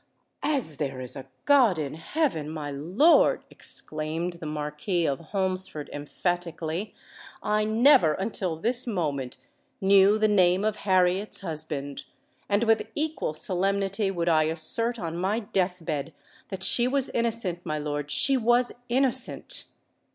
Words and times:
"As 0.41 0.77
there 0.77 0.99
is 0.99 1.15
a 1.15 1.29
God 1.45 1.77
in 1.77 1.93
heaven, 1.93 2.49
my 2.49 2.71
lord," 2.71 3.43
exclaimed 3.51 4.33
the 4.33 4.47
Marquis 4.47 5.05
of 5.05 5.19
Holmesford, 5.31 5.89
emphatically, 5.93 6.95
"I 7.43 7.65
never 7.65 8.13
until 8.13 8.55
this 8.55 8.87
moment 8.87 9.37
knew 9.79 10.17
the 10.17 10.27
name 10.27 10.65
of 10.65 10.77
Harriet's 10.87 11.41
husband; 11.41 12.05
and 12.49 12.63
with 12.63 12.87
equal 12.95 13.35
solemnity 13.35 14.09
would 14.09 14.27
I 14.27 14.45
assert 14.45 14.97
on 14.97 15.17
my 15.17 15.41
death 15.41 15.77
bed 15.85 16.15
that 16.49 16.63
she 16.63 16.87
was 16.87 17.11
innocent, 17.11 17.63
my 17.63 17.77
lord—she 17.77 18.37
was 18.37 18.71
innocent!" 18.89 19.65